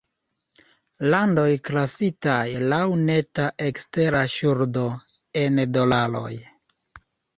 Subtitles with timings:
[1.13, 4.87] Landoj klasitaj "laŭ neta ekstera ŝuldo"',
[5.45, 6.33] en dolaroj.